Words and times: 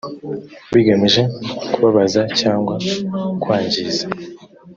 bigamije 0.73 1.21
kubabaza 1.71 2.21
cyangwa 2.39 2.75
kwangiza 3.41 4.05